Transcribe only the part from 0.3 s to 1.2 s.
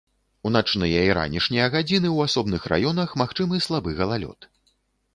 У начныя і